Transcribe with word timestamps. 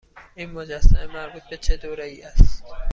این 0.35 0.51
مجسمه 0.51 1.07
مربوط 1.07 1.41
به 1.43 1.57
چه 1.57 1.77
دوره 1.77 2.05
ای 2.05 2.21
است؟ 2.23 2.63